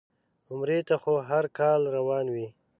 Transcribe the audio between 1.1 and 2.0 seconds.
هر کال